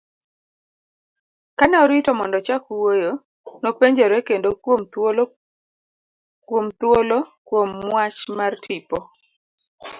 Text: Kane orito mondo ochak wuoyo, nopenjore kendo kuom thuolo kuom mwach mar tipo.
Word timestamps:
Kane 1.57 1.77
orito 1.83 2.11
mondo 2.19 2.35
ochak 2.41 2.63
wuoyo, 2.77 3.11
nopenjore 3.61 4.17
kendo 4.27 4.49
kuom 4.63 4.81
thuolo 6.79 7.17
kuom 7.49 7.69
mwach 7.85 8.19
mar 8.37 8.53
tipo. 8.65 8.97